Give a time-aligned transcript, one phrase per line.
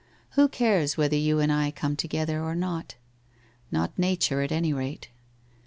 [0.31, 2.95] Who cares whether you and I come together or not?
[3.69, 5.09] Not nature, at any rate